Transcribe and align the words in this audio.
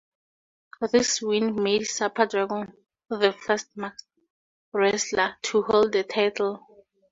This 0.91 1.21
win 1.21 1.61
made 1.61 1.85
Super 1.85 2.25
Dragon 2.25 2.73
the 3.09 3.33
first 3.33 3.67
masked 3.77 4.07
wrestler 4.73 5.35
to 5.43 5.61
hold 5.61 5.91
the 5.91 6.01
title. 6.03 6.65